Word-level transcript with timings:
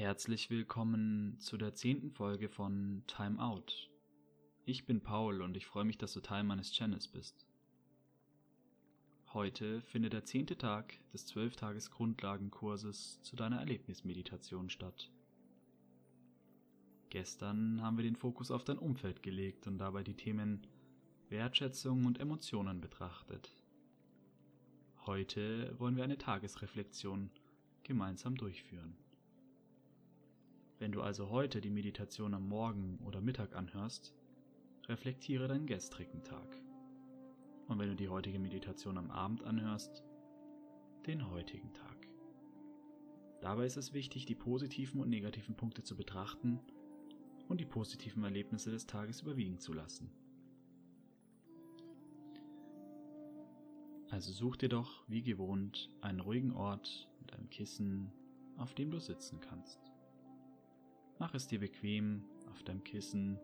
Herzlich 0.00 0.48
willkommen 0.48 1.36
zu 1.40 1.58
der 1.58 1.74
zehnten 1.74 2.10
Folge 2.10 2.48
von 2.48 3.02
Time 3.06 3.38
Out. 3.38 3.90
Ich 4.64 4.86
bin 4.86 5.02
Paul 5.02 5.42
und 5.42 5.58
ich 5.58 5.66
freue 5.66 5.84
mich, 5.84 5.98
dass 5.98 6.14
du 6.14 6.22
Teil 6.22 6.42
meines 6.42 6.72
Channels 6.72 7.06
bist. 7.06 7.46
Heute 9.34 9.82
findet 9.82 10.14
der 10.14 10.24
zehnte 10.24 10.56
Tag 10.56 10.94
des 11.12 11.26
zwölftages 11.26 11.90
Grundlagenkurses 11.90 13.20
zu 13.20 13.36
deiner 13.36 13.58
Erlebnismeditation 13.58 14.70
statt. 14.70 15.10
Gestern 17.10 17.82
haben 17.82 17.98
wir 17.98 18.04
den 18.04 18.16
Fokus 18.16 18.50
auf 18.50 18.64
dein 18.64 18.78
Umfeld 18.78 19.22
gelegt 19.22 19.66
und 19.66 19.76
dabei 19.76 20.02
die 20.02 20.16
Themen 20.16 20.66
Wertschätzung 21.28 22.06
und 22.06 22.20
Emotionen 22.20 22.80
betrachtet. 22.80 23.54
Heute 25.04 25.78
wollen 25.78 25.96
wir 25.96 26.04
eine 26.04 26.16
Tagesreflexion 26.16 27.30
gemeinsam 27.82 28.34
durchführen. 28.34 28.96
Wenn 30.80 30.92
du 30.92 31.02
also 31.02 31.28
heute 31.28 31.60
die 31.60 31.68
Meditation 31.68 32.32
am 32.32 32.48
Morgen 32.48 33.00
oder 33.04 33.20
Mittag 33.20 33.54
anhörst, 33.54 34.14
reflektiere 34.88 35.46
deinen 35.46 35.66
gestrigen 35.66 36.24
Tag. 36.24 36.56
Und 37.68 37.78
wenn 37.78 37.90
du 37.90 37.96
die 37.96 38.08
heutige 38.08 38.38
Meditation 38.38 38.96
am 38.96 39.10
Abend 39.10 39.44
anhörst, 39.44 40.02
den 41.06 41.30
heutigen 41.30 41.70
Tag. 41.74 42.08
Dabei 43.42 43.66
ist 43.66 43.76
es 43.76 43.92
wichtig, 43.92 44.24
die 44.24 44.34
positiven 44.34 45.02
und 45.02 45.10
negativen 45.10 45.54
Punkte 45.54 45.82
zu 45.82 45.98
betrachten 45.98 46.60
und 47.48 47.60
die 47.60 47.66
positiven 47.66 48.24
Erlebnisse 48.24 48.70
des 48.70 48.86
Tages 48.86 49.20
überwiegen 49.20 49.58
zu 49.58 49.74
lassen. 49.74 50.10
Also 54.08 54.32
such 54.32 54.56
dir 54.56 54.70
doch, 54.70 55.06
wie 55.08 55.22
gewohnt, 55.22 55.90
einen 56.00 56.20
ruhigen 56.20 56.52
Ort 56.52 57.06
mit 57.20 57.34
einem 57.34 57.50
Kissen, 57.50 58.10
auf 58.56 58.72
dem 58.74 58.90
du 58.90 58.98
sitzen 58.98 59.40
kannst. 59.40 59.89
Mach 61.20 61.34
es 61.34 61.46
dir 61.46 61.60
bequem 61.60 62.24
auf 62.50 62.62
deinem 62.62 62.82
Kissen 62.82 63.38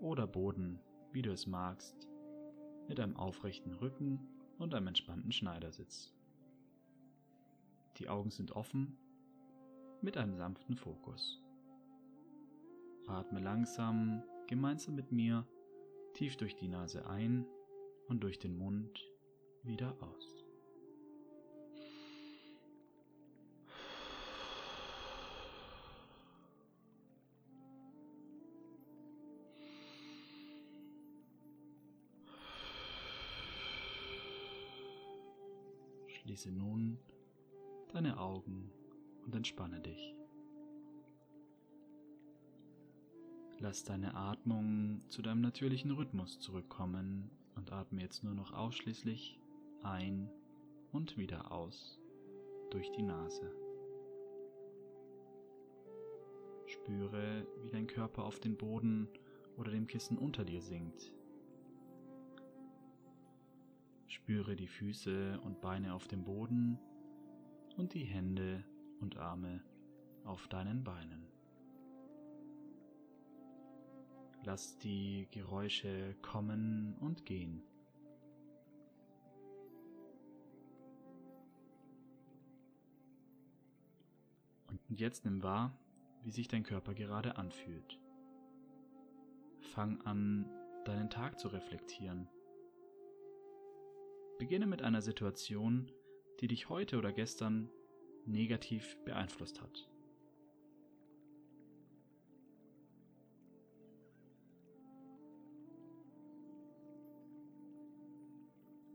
oder 0.00 0.24
Boden, 0.24 0.78
wie 1.10 1.20
du 1.20 1.32
es 1.32 1.48
magst, 1.48 2.08
mit 2.86 3.00
einem 3.00 3.16
aufrechten 3.16 3.74
Rücken 3.74 4.20
und 4.58 4.72
einem 4.72 4.86
entspannten 4.86 5.32
Schneidersitz. 5.32 6.14
Die 7.96 8.08
Augen 8.08 8.30
sind 8.30 8.52
offen 8.52 8.96
mit 10.00 10.16
einem 10.16 10.36
sanften 10.36 10.76
Fokus. 10.76 11.42
Atme 13.08 13.40
langsam 13.40 14.22
gemeinsam 14.46 14.94
mit 14.94 15.10
mir 15.10 15.44
tief 16.14 16.36
durch 16.36 16.54
die 16.54 16.68
Nase 16.68 17.04
ein 17.08 17.46
und 18.06 18.22
durch 18.22 18.38
den 18.38 18.56
Mund 18.56 19.10
wieder 19.64 20.00
aus. 20.00 20.35
Schließe 36.26 36.50
nun 36.50 36.98
deine 37.92 38.18
Augen 38.18 38.72
und 39.24 39.36
entspanne 39.36 39.80
dich. 39.80 40.16
Lass 43.60 43.84
deine 43.84 44.16
Atmung 44.16 45.02
zu 45.08 45.22
deinem 45.22 45.40
natürlichen 45.40 45.92
Rhythmus 45.92 46.40
zurückkommen 46.40 47.30
und 47.54 47.70
atme 47.70 48.02
jetzt 48.02 48.24
nur 48.24 48.34
noch 48.34 48.52
ausschließlich 48.52 49.38
ein 49.84 50.28
und 50.90 51.16
wieder 51.16 51.52
aus 51.52 52.00
durch 52.70 52.90
die 52.90 53.04
Nase. 53.04 53.48
Spüre, 56.66 57.46
wie 57.62 57.70
dein 57.70 57.86
Körper 57.86 58.24
auf 58.24 58.40
den 58.40 58.56
Boden 58.56 59.06
oder 59.56 59.70
dem 59.70 59.86
Kissen 59.86 60.18
unter 60.18 60.44
dir 60.44 60.60
sinkt. 60.60 61.15
Spüre 64.26 64.56
die 64.56 64.66
Füße 64.66 65.38
und 65.42 65.60
Beine 65.60 65.94
auf 65.94 66.08
dem 66.08 66.24
Boden 66.24 66.80
und 67.76 67.94
die 67.94 68.02
Hände 68.02 68.64
und 68.98 69.18
Arme 69.18 69.62
auf 70.24 70.48
deinen 70.48 70.82
Beinen. 70.82 71.28
Lass 74.42 74.78
die 74.78 75.28
Geräusche 75.30 76.16
kommen 76.22 76.96
und 76.98 77.24
gehen. 77.24 77.62
Und 84.88 84.98
jetzt 84.98 85.24
nimm 85.24 85.44
wahr, 85.44 85.78
wie 86.24 86.32
sich 86.32 86.48
dein 86.48 86.64
Körper 86.64 86.94
gerade 86.94 87.36
anfühlt. 87.36 88.00
Fang 89.60 90.00
an, 90.00 90.50
deinen 90.84 91.10
Tag 91.10 91.38
zu 91.38 91.46
reflektieren. 91.46 92.28
Beginne 94.38 94.66
mit 94.66 94.82
einer 94.82 95.00
Situation, 95.00 95.90
die 96.40 96.48
dich 96.48 96.68
heute 96.68 96.98
oder 96.98 97.12
gestern 97.12 97.70
negativ 98.26 98.96
beeinflusst 99.04 99.62
hat. 99.62 99.88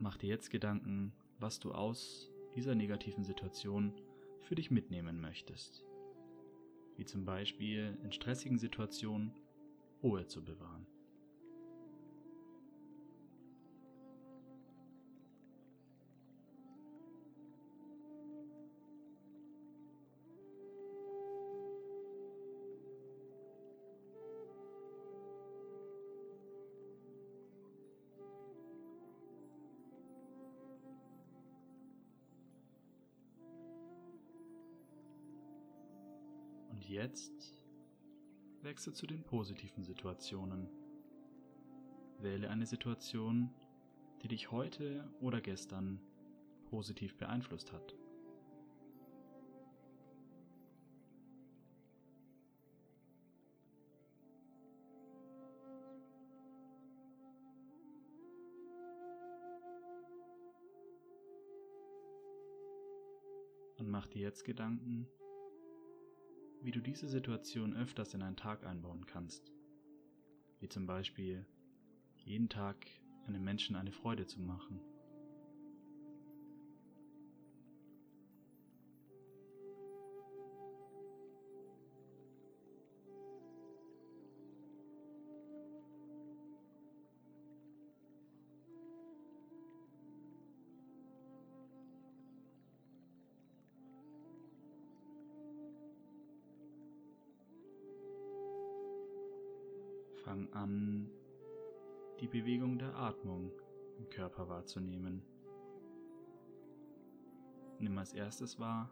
Mach 0.00 0.16
dir 0.16 0.28
jetzt 0.28 0.50
Gedanken, 0.50 1.12
was 1.38 1.60
du 1.60 1.72
aus 1.72 2.30
dieser 2.54 2.74
negativen 2.74 3.24
Situation 3.24 3.92
für 4.40 4.54
dich 4.54 4.70
mitnehmen 4.70 5.20
möchtest. 5.20 5.84
Wie 6.96 7.04
zum 7.04 7.24
Beispiel 7.24 7.96
in 8.02 8.12
stressigen 8.12 8.58
Situationen 8.58 9.32
Ruhe 10.02 10.26
zu 10.26 10.44
bewahren. 10.44 10.86
Und 36.78 36.88
jetzt 36.88 37.60
wechsle 38.62 38.92
zu 38.92 39.08
den 39.08 39.24
positiven 39.24 39.82
Situationen. 39.82 40.68
Wähle 42.20 42.50
eine 42.50 42.66
Situation, 42.66 43.50
die 44.22 44.28
dich 44.28 44.52
heute 44.52 45.12
oder 45.20 45.40
gestern 45.40 45.98
positiv 46.70 47.16
beeinflusst 47.16 47.72
hat. 47.72 47.96
Und 63.78 63.90
mach 63.90 64.06
dir 64.06 64.22
jetzt 64.22 64.44
Gedanken, 64.44 65.08
wie 66.62 66.70
du 66.70 66.80
diese 66.80 67.08
Situation 67.08 67.76
öfters 67.76 68.14
in 68.14 68.22
einen 68.22 68.36
Tag 68.36 68.64
einbauen 68.66 69.06
kannst. 69.06 69.52
Wie 70.60 70.68
zum 70.68 70.86
Beispiel 70.86 71.46
jeden 72.16 72.48
Tag 72.48 72.86
einem 73.26 73.44
Menschen 73.44 73.76
eine 73.76 73.92
Freude 73.92 74.26
zu 74.26 74.40
machen. 74.40 74.80
Fang 100.24 100.52
an, 100.52 101.10
die 102.20 102.26
Bewegung 102.26 102.78
der 102.78 102.94
Atmung 102.96 103.52
im 103.98 104.08
Körper 104.10 104.48
wahrzunehmen. 104.48 105.22
Nimm 107.78 107.96
als 107.96 108.12
erstes 108.12 108.58
wahr, 108.58 108.90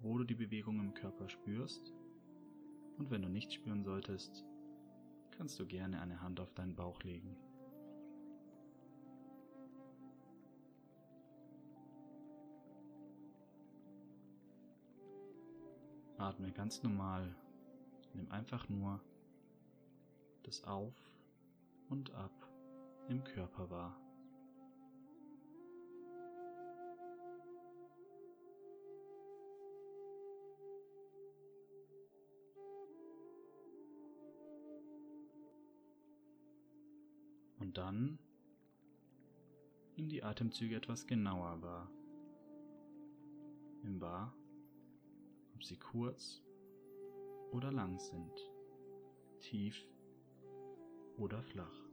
wo 0.00 0.18
du 0.18 0.24
die 0.24 0.34
Bewegung 0.34 0.78
im 0.80 0.94
Körper 0.94 1.28
spürst 1.28 1.92
und 2.98 3.10
wenn 3.10 3.22
du 3.22 3.28
nicht 3.28 3.52
spüren 3.52 3.82
solltest, 3.82 4.44
kannst 5.30 5.58
du 5.58 5.66
gerne 5.66 6.00
eine 6.00 6.20
Hand 6.20 6.40
auf 6.40 6.52
deinen 6.52 6.76
Bauch 6.76 7.02
legen. 7.02 7.36
Atme 16.18 16.52
ganz 16.52 16.82
normal. 16.82 17.34
Nimm 18.14 18.30
einfach 18.30 18.68
nur 18.68 19.00
das 20.48 20.64
Auf 20.64 20.94
und 21.90 22.10
Ab 22.14 22.32
im 23.10 23.22
Körper 23.22 23.68
wahr. 23.68 24.00
Und 37.58 37.76
dann 37.76 38.18
nimm 39.96 40.08
die 40.08 40.22
Atemzüge 40.22 40.76
etwas 40.76 41.06
genauer 41.06 41.60
wahr. 41.60 41.90
Nimm 43.82 44.00
wahr, 44.00 44.34
ob 45.54 45.62
sie 45.62 45.76
kurz 45.76 46.42
oder 47.52 47.70
lang 47.70 47.98
sind, 47.98 48.32
tief 49.40 49.86
oder 51.18 51.42
flach. 51.42 51.88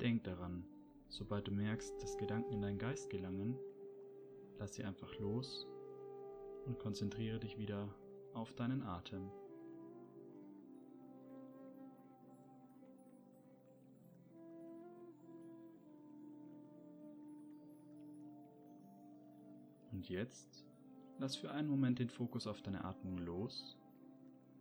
Denk 0.00 0.24
daran, 0.24 0.64
sobald 1.10 1.46
du 1.46 1.52
merkst, 1.52 2.02
dass 2.02 2.16
Gedanken 2.16 2.54
in 2.54 2.62
deinen 2.62 2.78
Geist 2.78 3.10
gelangen, 3.10 3.58
lass 4.58 4.74
sie 4.74 4.84
einfach 4.84 5.14
los 5.18 5.66
und 6.64 6.78
konzentriere 6.78 7.38
dich 7.38 7.58
wieder 7.58 7.94
auf 8.32 8.54
deinen 8.54 8.82
Atem. 8.82 9.30
Und 20.00 20.08
jetzt 20.08 20.64
lass 21.18 21.36
für 21.36 21.50
einen 21.50 21.68
Moment 21.68 21.98
den 21.98 22.08
Fokus 22.08 22.46
auf 22.46 22.62
deine 22.62 22.86
Atmung 22.86 23.18
los 23.18 23.76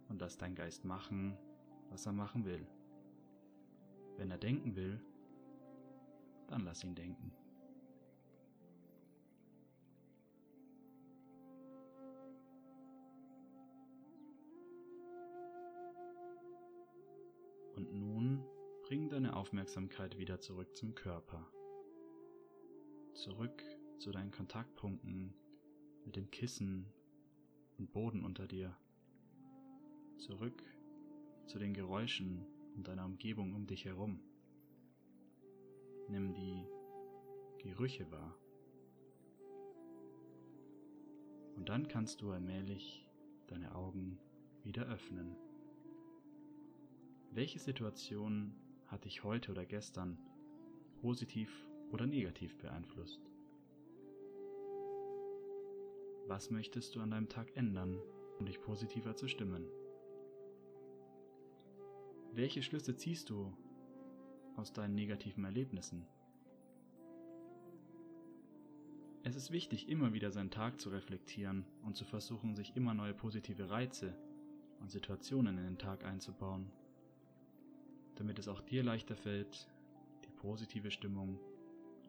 und 0.10 0.20
lass 0.20 0.38
dein 0.38 0.54
Geist 0.54 0.84
machen, 0.84 1.38
was 1.90 2.06
er 2.06 2.12
machen 2.12 2.44
will. 2.44 2.68
Wenn 4.18 4.32
er 4.32 4.38
denken 4.38 4.76
will, 4.76 5.02
dann 6.48 6.66
lass 6.66 6.84
ihn 6.84 6.94
denken. 6.94 7.32
Und 17.78 17.94
nun 17.94 18.44
bring 18.84 19.08
deine 19.08 19.38
Aufmerksamkeit 19.38 20.18
wieder 20.18 20.42
zurück 20.42 20.76
zum 20.76 20.96
Körper. 20.96 21.50
Zurück 23.14 23.64
zu 24.00 24.12
deinen 24.12 24.32
Kontaktpunkten 24.32 25.34
mit 26.06 26.16
dem 26.16 26.32
Kissen 26.32 26.86
und 27.78 27.92
Boden 27.92 28.24
unter 28.24 28.48
dir. 28.48 28.76
Zurück 30.18 30.64
zu 31.46 31.60
den 31.60 31.74
Geräuschen 31.74 32.46
und 32.76 32.88
deiner 32.88 33.06
Umgebung 33.06 33.54
um 33.54 33.68
dich 33.68 33.86
herum. 33.86 34.22
Nimm 36.08 36.34
die 36.34 36.66
Gerüche 37.60 38.10
wahr. 38.10 38.38
Und 41.56 41.68
dann 41.68 41.88
kannst 41.90 42.22
du 42.22 42.32
allmählich 42.32 43.06
deine 43.48 43.76
Augen 43.76 44.18
wieder 44.64 44.86
öffnen. 44.88 45.36
Welche 47.32 47.60
Situation 47.60 48.56
hat 48.88 49.04
dich 49.04 49.24
heute 49.24 49.52
oder 49.52 49.66
gestern 49.66 50.18
positiv 51.02 51.52
oder 51.92 52.08
negativ 52.08 52.58
beeinflusst? 52.58 53.30
Was 56.30 56.52
möchtest 56.52 56.96
du 56.96 57.02
an 57.02 57.10
deinem 57.10 57.28
Tag 57.28 57.58
ändern, 57.58 58.00
um 58.38 58.46
dich 58.46 58.62
positiver 58.62 59.16
zu 59.16 59.28
stimmen? 59.28 59.66
Welche 62.34 62.62
Schlüsse 62.62 62.96
ziehst 62.96 63.32
du 63.32 63.52
aus 64.56 64.72
deinen 64.72 64.94
negativen 64.94 65.44
Erlebnissen. 65.44 66.06
Es 69.24 69.36
ist 69.36 69.50
wichtig, 69.50 69.90
immer 69.90 70.14
wieder 70.14 70.30
seinen 70.30 70.52
Tag 70.52 70.80
zu 70.80 70.90
reflektieren 70.90 71.66
und 71.84 71.98
zu 71.98 72.06
versuchen, 72.06 72.56
sich 72.56 72.76
immer 72.76 72.94
neue 72.94 73.16
positive 73.16 73.72
Reize 73.72 74.16
und 74.82 74.92
Situationen 74.92 75.58
in 75.58 75.64
den 75.64 75.78
Tag 75.80 76.06
einzubauen, 76.06 76.72
damit 78.18 78.38
es 78.38 78.48
auch 78.48 78.62
dir 78.62 78.84
leichter 78.84 79.16
fällt, 79.16 79.68
die 80.26 80.32
positive 80.32 80.92
Stimmung 80.92 81.40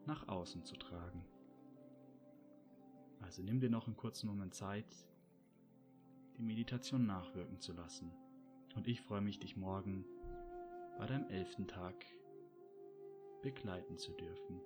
nach 0.05 0.29
außen 0.29 0.63
zu 0.67 0.77
tragen. 0.77 1.25
Also 3.21 3.43
nimm 3.43 3.61
dir 3.61 3.71
noch 3.71 3.87
einen 3.87 3.97
kurzen 3.97 4.27
Moment 4.27 4.55
Zeit, 4.55 4.87
die 6.37 6.43
Meditation 6.43 7.07
nachwirken 7.07 7.61
zu 7.61 7.73
lassen. 7.73 8.11
Und 8.75 8.89
ich 8.89 9.01
freue 9.01 9.21
mich, 9.21 9.39
dich 9.39 9.57
morgen 9.57 10.05
bei 10.99 11.07
deinem 11.07 11.29
elften 11.29 11.67
Tag 11.67 11.95
begleiten 13.43 13.99
zu 13.99 14.13
dürfen. 14.13 14.61